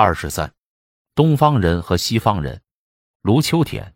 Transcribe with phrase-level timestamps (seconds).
[0.00, 0.52] 二十三，
[1.16, 2.62] 东方人和西方人。
[3.22, 3.94] 卢秋田，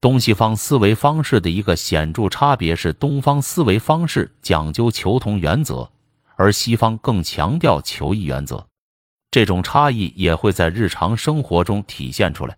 [0.00, 5.90] 东西方思维方式的一个显著差别是，东方思维方式讲究求同原则，
[6.36, 8.64] 而西方更强调求异原则。
[9.32, 12.56] 这种差异也会在日常生活中体现出来。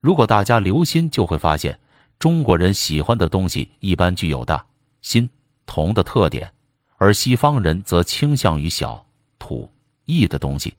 [0.00, 1.78] 如果大家留心，就会发现，
[2.18, 4.64] 中国人喜欢的东西一般具有大、
[5.02, 5.28] 新、
[5.66, 6.50] 同的特点，
[6.96, 9.04] 而西方人则倾向于小、
[9.38, 9.70] 土、
[10.06, 10.72] 异的东西。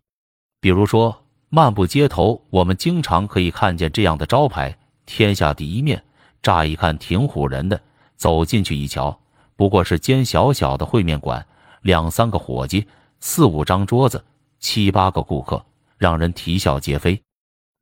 [0.59, 1.15] 比如说。
[1.49, 6.03] 漫步街头，我们经常可以看见这样的招牌：“天下第一面”，
[6.41, 7.79] 乍一看挺唬人的。
[8.17, 9.19] 走进去一瞧，
[9.55, 11.45] 不过是间小小的烩面馆，
[11.81, 12.87] 两三个伙计，
[13.19, 14.23] 四五张桌子，
[14.59, 15.63] 七八个顾客，
[15.97, 17.21] 让人啼笑皆非。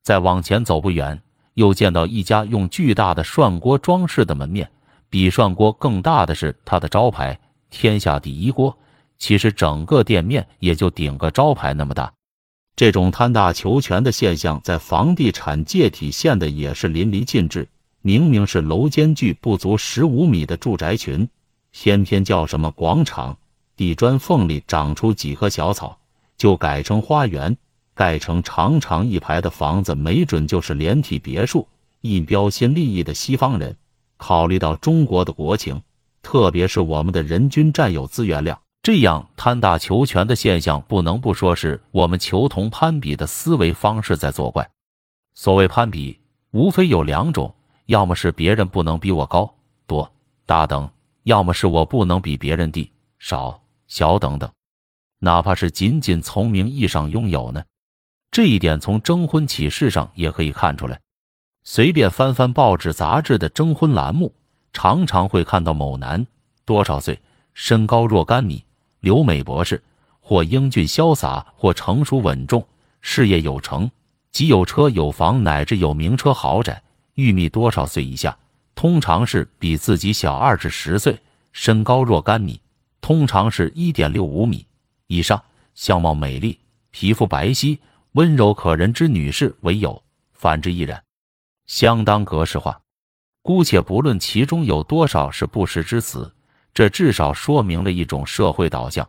[0.04, 1.22] 再往前走不远，
[1.54, 4.70] 又见到一家用巨大的涮锅装饰的门面，
[5.10, 8.78] 比涮锅更大的是它的招牌“天下第一锅”。
[9.18, 12.12] 其实整个店面也就顶个招牌那么大。
[12.76, 17.68] 这种贪大求全的现象，在房地产界体现的也是淋漓尽致。
[18.02, 21.30] 明明是楼间距不足十五米的住宅群，
[21.72, 23.38] 偏偏叫什么广场，
[23.78, 25.98] 地砖缝里长出几棵小草，
[26.36, 27.56] 就改成花园，
[27.94, 31.68] 盖成长长一排的房子，没准就是连体别墅。
[32.02, 33.78] 一标新立异的西方人，
[34.18, 35.82] 考虑到中国的国情，
[36.22, 38.60] 特别是我们的人均占有资源量。
[38.84, 44.70] 这样贪大求全的现象，不能不说是我们求同攀比的思维方式在作怪。
[45.34, 46.20] 所谓攀比，
[46.52, 49.56] 无非有两种：要么是别人不能比我高、
[49.88, 50.12] 多、
[50.46, 50.86] 大等；
[51.24, 54.52] 要么是我不能比别人低、少、小等等。
[55.20, 57.64] 哪怕是仅仅从名义上拥有呢？
[58.32, 61.00] 这一点从征婚启事上也可以看出来。
[61.64, 64.36] 随便翻翻报纸杂志的征婚栏目，
[64.74, 66.28] 常常会看到某男
[66.66, 67.22] 多少岁，
[67.54, 68.66] 身高若干米。
[69.04, 69.84] 留美博士，
[70.22, 72.66] 或英俊潇洒，或成熟稳重，
[73.02, 73.92] 事业有成，
[74.32, 76.82] 即有车有房，乃至有名车豪宅。
[77.16, 78.38] 玉米多少岁以下，
[78.76, 81.20] 通常是比自己小二至十岁，
[81.52, 82.62] 身高若干米，
[83.02, 84.66] 通常是一点六五米
[85.08, 85.44] 以上，
[85.76, 86.58] 相貌美丽，
[86.92, 87.78] 皮肤白皙，
[88.14, 91.04] 温柔可人之女士为友，反之亦然，
[91.68, 92.80] 相当格式化。
[93.42, 96.32] 姑且不论其中有多少是不实之词。
[96.74, 99.08] 这至少说明了一种社会导向。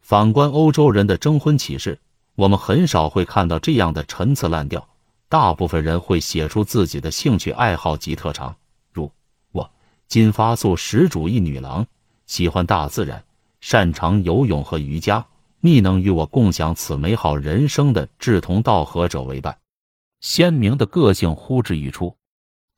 [0.00, 1.98] 反观欧洲人的征婚启事，
[2.34, 4.86] 我们很少会看到这样的陈词滥调。
[5.28, 8.56] 大部分人会写出自己的兴趣爱好及特长，
[8.92, 9.10] 如
[9.52, 9.70] 我
[10.08, 11.86] 金发素食主义女郎，
[12.26, 13.22] 喜欢大自然，
[13.60, 15.24] 擅长游泳和瑜伽，
[15.60, 19.56] 密能与我共享此美好人生的志同道合者为伴。
[20.20, 22.16] 鲜明的个性呼之欲出。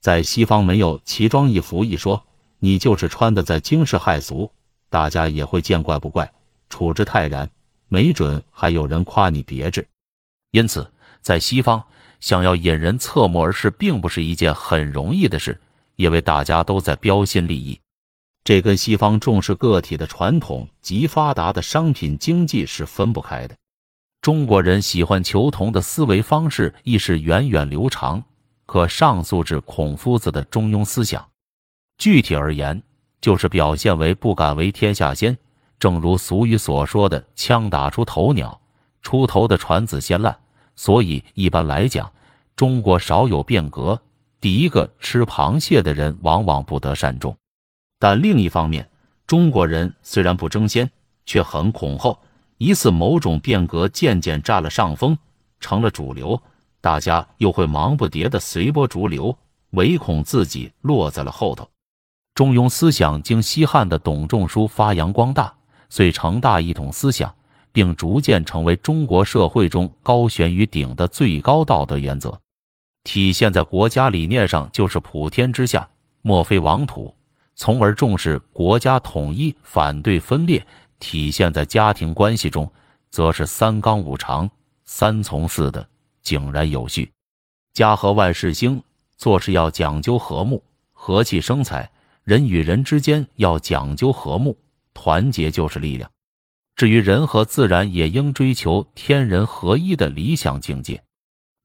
[0.00, 2.22] 在西方，没有奇装异服一说。
[2.64, 4.48] 你就是穿的再惊世骇俗，
[4.88, 6.32] 大家也会见怪不怪，
[6.70, 7.50] 处之泰然，
[7.88, 9.84] 没准还有人夸你别致。
[10.52, 10.88] 因此，
[11.20, 11.82] 在西方，
[12.20, 15.60] 想要引人侧目而视，并不是一件很容易的事，
[15.96, 17.80] 因为大家都在标新立异。
[18.44, 23.56] 这跟西方重视个体的传统及发达的商品经济是分不开的。
[24.20, 28.22] 中国人喜欢求同的思维方式亦是源远流长，
[28.66, 31.28] 可上溯至孔夫子的中庸思想。
[32.02, 32.82] 具体而言，
[33.20, 35.38] 就是表现为不敢为天下先。
[35.78, 38.60] 正如俗语所说的“枪打出头鸟，
[39.02, 40.36] 出头的船子先烂”。
[40.74, 42.10] 所以一般来讲，
[42.56, 44.02] 中国少有变革。
[44.40, 47.36] 第一个吃螃蟹的人往往不得善终。
[48.00, 48.90] 但另一方面，
[49.24, 50.90] 中国人虽然不争先，
[51.24, 52.18] 却很恐后。
[52.58, 55.16] 一次某种变革渐渐占了上风，
[55.60, 56.42] 成了主流，
[56.80, 59.38] 大家又会忙不迭地随波逐流，
[59.70, 61.68] 唯恐自己落在了后头。
[62.34, 65.52] 中庸思想经西汉的董仲舒发扬光大，
[65.90, 67.34] 遂成大一统思想，
[67.72, 72.40] 并逐渐成为中国社会中高悬于顶的最高道德原则。
[73.04, 75.86] 体现在国家理念上，就是普天之下
[76.22, 77.14] 莫非王土，
[77.54, 80.62] 从而重视国家统一，反对分裂；
[81.00, 82.70] 体现在家庭关系中，
[83.10, 84.48] 则是三纲五常、
[84.86, 85.86] 三从四德，
[86.22, 87.12] 井然有序。
[87.74, 88.82] 家和万事兴，
[89.18, 90.62] 做事要讲究和睦，
[90.92, 91.90] 和气生财。
[92.24, 94.56] 人与人之间要讲究和睦，
[94.94, 96.08] 团结就是力量。
[96.76, 101.02] 至于人和自然，也应追求天人合一的理想境界。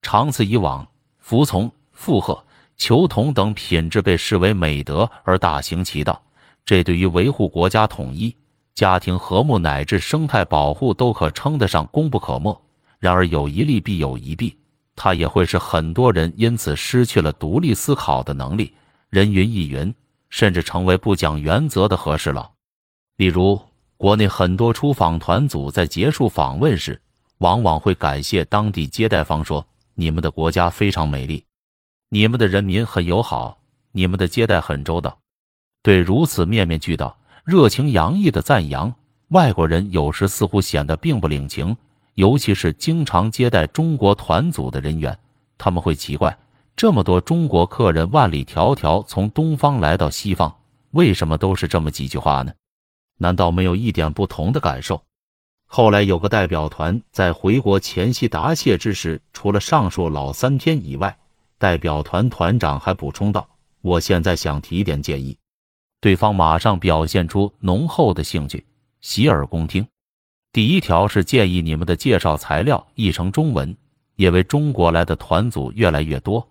[0.01, 0.87] 长此以往，
[1.19, 2.43] 服从、附和、
[2.75, 6.21] 求同等品质被视为美德而大行其道，
[6.65, 8.35] 这对于维护国家统一、
[8.73, 12.59] 家庭和睦乃至生态保护都可称得上功不可没。
[12.99, 14.57] 然而有一利必有一弊，
[14.95, 18.73] 它也会使很多人因此失去了独立思考的能力。
[19.09, 19.93] 人云亦云。
[20.29, 22.51] 甚至成为不讲原则的和事佬。
[23.15, 23.59] 例如，
[23.97, 27.01] 国内很多出访团组在结束访问时，
[27.39, 29.65] 往往会感谢当地接待方说
[29.95, 31.43] ：“你们的国家非常美丽，
[32.09, 33.59] 你们的人民很友好，
[33.91, 35.17] 你们的接待很周到。”
[35.81, 38.93] 对如此面面俱到、热情洋溢的赞扬，
[39.29, 41.75] 外国人有时似乎显得并不领情，
[42.15, 45.17] 尤其是经常接待中国团组的人员，
[45.57, 46.37] 他们会奇怪：
[46.77, 50.55] 这么多中国客人万里迢迢从东方来到西方，
[50.91, 52.53] 为什么都是这么几句话呢？
[53.17, 55.01] 难道没有一点不同的感受？
[55.65, 61.17] 后来有个代表团在回国前夕答谢之时，除了上述老三篇以外，
[61.57, 63.49] 代表团团长还补充道
[63.81, 65.35] ：“我现在想提点建议。”
[65.99, 68.63] 对方马上表现出浓厚的兴趣，
[69.01, 69.83] 洗耳恭听。
[70.53, 73.75] 第一条是建议你们的介绍材料译成中文，
[74.15, 76.47] 因为中国来的团组越来越多，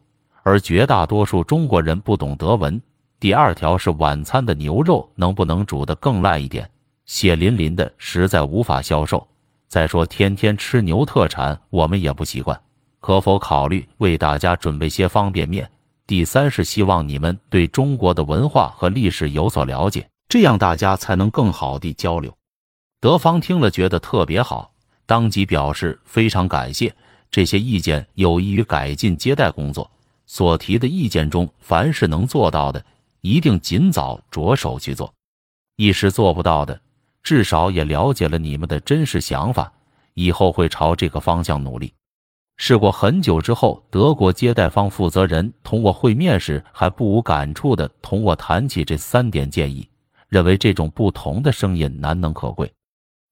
[0.47, 2.81] 而绝大多数中国人不懂德文。
[3.19, 6.71] 第二条是晚餐的牛肉能不能煮得更烂一点，
[7.05, 9.27] 血淋淋的实在无法消受。
[9.67, 12.57] 再说天天吃牛特产，我们也不习惯，
[13.01, 15.69] 可否考虑为大家准备些方便面？
[16.07, 22.33] 第三是希望你们对中国的文化和历史有所了解，这样大家才能更好地交流。
[23.01, 24.71] 德方听了觉得特别好，
[25.07, 26.95] 当即表示非常感谢
[27.33, 29.91] 这些意见，有益于改进接待工作。
[30.27, 32.85] 所提的意见中，凡是能做到的，
[33.21, 35.07] 一定尽早着手去做；
[35.77, 36.81] 一时做不到的，
[37.23, 39.73] 至少也了解了你们的真实想法，
[40.15, 41.93] 以后会朝这个方向努力。
[42.59, 49.87] 事过很久之后，德国接待方负责人同我会面时，还不无感触地同我谈起这三点建议，
[50.29, 52.73] 认为这种不同的声音难能可贵。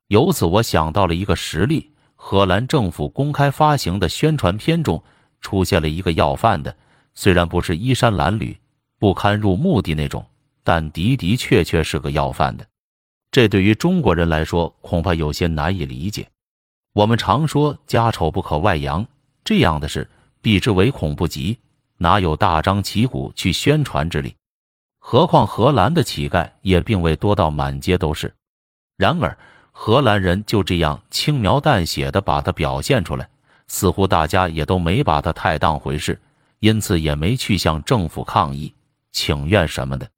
[0.09, 5.03] 由此，我想到了一个实例：荷兰政府公开发行的宣传片中
[5.41, 6.77] 出现了一个要饭的，
[7.15, 8.57] 虽然不是衣衫褴褛、
[8.99, 10.25] 不堪入目的那种，
[10.63, 12.67] 但的的确确是个要饭的。
[13.31, 16.29] 这对于中国人来说，恐怕有些难以理解。
[16.93, 19.07] 我们常说家丑不可外扬。
[19.45, 20.09] 这样的事，
[20.41, 21.59] 避之唯恐不及，
[21.99, 24.35] 哪有大张旗鼓去宣传之理？
[24.99, 28.33] 何况荷兰的乞丐也并未多到满街都是。
[28.97, 29.37] 然而，
[29.71, 33.29] 荷兰人就这样轻描淡写的把它表现出来，
[33.67, 36.19] 似乎大家也都没把它太当回事，
[36.65, 38.73] 因此也没去向政府抗议、
[39.13, 40.09] 请愿什么的。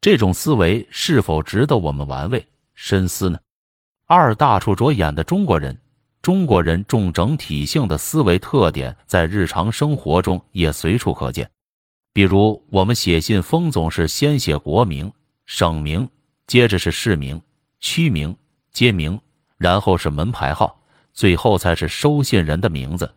[0.00, 3.38] 这种思维是否值得我们玩味、深思呢？
[4.06, 5.78] 二大处着眼的中国人。
[6.22, 11.50] 中国人重整体性的思维特点，在日常生活中也随处可见。
[12.14, 15.12] 比如，我们写信封总是先写国名、
[15.44, 16.08] 省名，
[16.46, 17.38] 接着是市名、
[17.80, 18.34] 区名、
[18.70, 19.20] 街名，
[19.58, 20.74] 然后是门牌号，
[21.12, 23.12] 最后才是收信人的名字。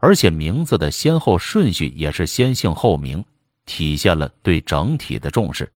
[0.00, 3.24] 而且名字的先后顺序也是先姓后名，
[3.64, 5.72] 体现了对整体的重视。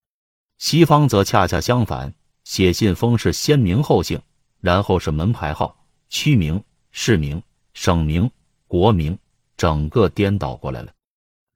[0.58, 2.12] 西方则恰恰相反，
[2.42, 4.20] 写信封是先名后姓，
[4.60, 5.76] 然后是门牌号、
[6.08, 6.62] 区名。
[6.96, 7.42] 市名、
[7.72, 8.30] 省名、
[8.68, 9.18] 国名，
[9.56, 10.92] 整个颠倒过来了。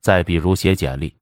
[0.00, 1.14] 再比如写简历，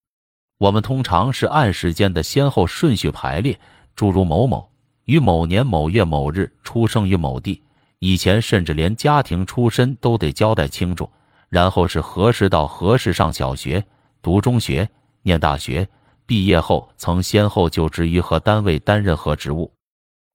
[0.56, 3.60] 我们通常是按时间的先后顺序排列，
[3.94, 4.70] 诸如某某
[5.04, 7.62] 于某年某月某日出生于某地，
[7.98, 11.10] 以前甚至连家庭出身都得交代清楚，
[11.56, 13.82] 然后是何时到何时上小学、
[14.20, 14.86] 读中学、
[15.22, 15.88] 念大学，
[16.26, 19.72] 毕业后曾先后就职于何单位担任何职务，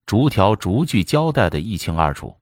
[0.07, 2.35] 逐条逐句交代的一清二楚。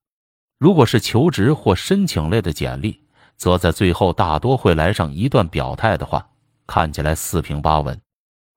[0.58, 3.02] 如果是求职或申请类的简历，
[3.36, 6.26] 则在最后大多会来上一段表态的话，
[6.66, 8.00] 看起来四平八稳。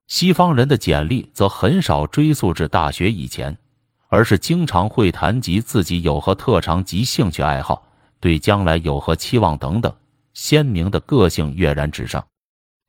[0.07, 3.59] 西方人的简历则很少追溯至大学以前，
[4.07, 7.83] 而是经常会谈及自己有何特长及兴趣爱好，
[8.21, 9.93] 对将来有何期望等等，
[10.35, 12.27] 鲜明的个性跃然纸上。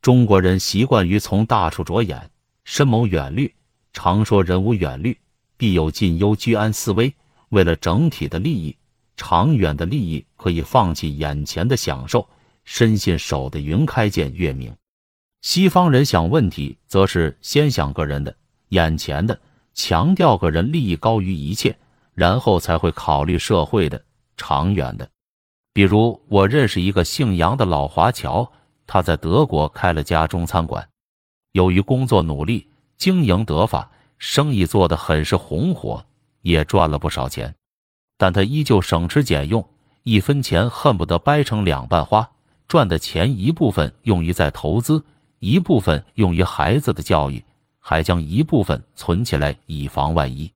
[0.01, 2.29] 中国人习惯于从大处着眼，
[2.65, 3.53] 深谋远虑，
[3.93, 5.17] 常说人无远虑，
[5.55, 7.13] 必有近忧，居安思危，
[7.49, 8.75] 为了整体的利益。
[9.15, 12.27] 长远的利益可以放弃眼前的享受，
[12.65, 14.75] 深信守得云开见月明。
[15.41, 18.35] 西方人想问题，则是先想个人的、
[18.69, 19.39] 眼前的，
[19.73, 21.77] 强调个人利益高于一切，
[22.13, 24.03] 然后才会考虑社会的、
[24.35, 25.07] 长远的。
[25.73, 28.51] 比如，我认识一个姓杨的老华侨，
[28.85, 30.87] 他在德国开了家中餐馆，
[31.53, 33.89] 由于工作努力、经营得法，
[34.19, 36.05] 生意做得很是红火，
[36.43, 37.55] 也赚了不少钱。
[38.17, 39.67] 但他依旧省吃俭用，
[40.03, 42.29] 一分钱恨不得掰成两半花。
[42.67, 45.03] 赚的钱一部分用于在投资，
[45.39, 47.43] 一部分用于孩子的教育，
[47.79, 50.51] 还将一部分存起来以防万一。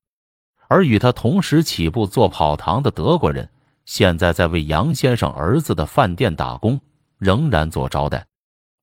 [0.67, 3.49] 而与他同时起步做跑堂的德国人，
[3.87, 6.79] 现在在为杨先生儿子的饭店打工，
[7.17, 8.27] 仍然做招待。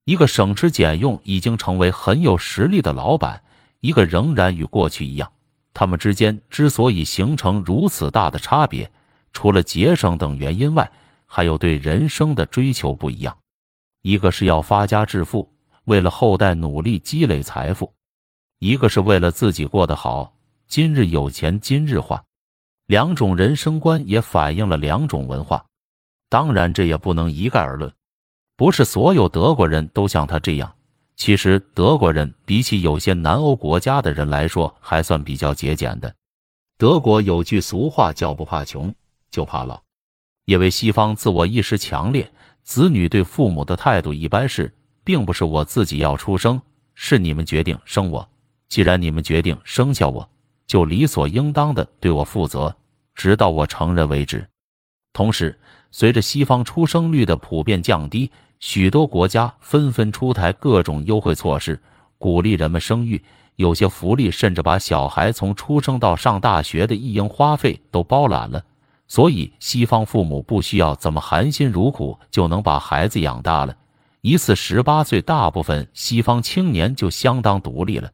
[0.07, 3.39] 一个省吃俭用，已经成为很有实力的老板；
[3.81, 5.31] 一个仍然与过去一样。
[5.75, 8.91] 他们之间之所以形成如此大的差别，
[9.33, 10.91] 除了节省等原因外，
[11.27, 13.37] 还有对人生的追求不一样。
[14.01, 15.53] 一个是要发家致富，
[15.85, 17.93] 为了后代努力积累财富；
[18.59, 20.35] 一个是为了自己过得好，
[20.67, 22.25] 今日有钱今日花。
[22.87, 25.65] 两种人生观也反映了两种文化。
[26.29, 27.93] 当然，这也不能一概而论，
[28.57, 30.75] 不是所有德国人都像他这样。
[31.17, 36.13] 其实，德国人比起有些南欧国家的人来说，还算比较节俭的。
[36.77, 38.93] 德国有句俗话叫“不怕穷，
[39.31, 39.81] 就怕老”，
[40.45, 42.29] 因为西方自我意识强烈，
[42.65, 44.75] 子女对父母的态度一般是，
[45.05, 46.61] 并不是我自己要出生，
[46.95, 48.29] 是你们决定生我。
[48.69, 50.29] 既然你们决定生下我，
[50.67, 52.75] 就理所应当的对我负责，
[53.15, 54.47] 直到我成人为止。
[55.13, 55.59] 同时，
[55.91, 61.81] 随着西方出生率的普遍降低，许多国家纷纷出台各种优惠措施，
[62.19, 63.23] 鼓励人们生育。
[63.57, 68.65] 有些福利甚至把小孩从出生到上大学的一应花费都包揽了。
[69.07, 73.77] 所以，西方父母不需要怎么含辛茹苦就能把孩子养大了。
[74.23, 78.11] 一次十八岁，大部分西方青年就相当独立了。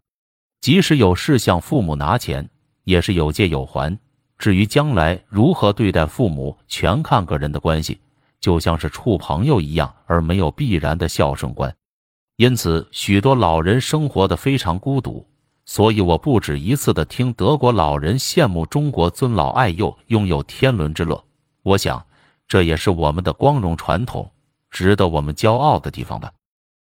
[0.61, 2.49] 即使有事向父母拿钱，
[2.85, 3.99] 也是有借有还。
[4.39, 8.01] 至于将来如何对待父母，全看个人的关系，
[8.41, 11.75] 就像是处朋友一样，而没有必然的孝顺观。
[12.37, 15.27] 因此，许多老人生活的非常孤独。
[15.67, 21.23] 所以我不止一次的听德国老人羡慕中国尊老爱幼，拥有天伦之乐。
[21.63, 22.05] 我想，
[22.49, 24.33] 这也是我们的光荣传统，
[24.71, 26.33] 值得我们骄傲的地方吧。